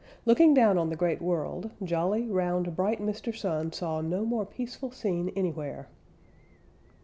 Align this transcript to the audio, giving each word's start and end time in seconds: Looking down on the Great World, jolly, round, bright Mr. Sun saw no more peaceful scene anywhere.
Looking 0.25 0.55
down 0.55 0.79
on 0.79 0.89
the 0.89 0.95
Great 0.95 1.21
World, 1.21 1.69
jolly, 1.83 2.27
round, 2.27 2.75
bright 2.75 2.99
Mr. 2.99 3.37
Sun 3.37 3.71
saw 3.73 4.01
no 4.01 4.25
more 4.25 4.47
peaceful 4.47 4.89
scene 4.89 5.29
anywhere. 5.35 5.89